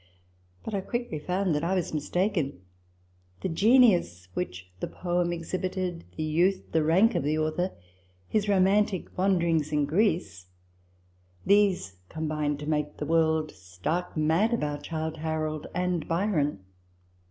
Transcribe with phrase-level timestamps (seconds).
[0.63, 2.61] But I quickly found that I was mistaken.
[3.41, 7.69] The genius which the poem exhibited, the youth, the rank of the author,
[8.27, 10.47] his romantic wanderings in Greece,
[11.45, 16.63] these combined to make the world stark mad about" Childe Harold" and Byron.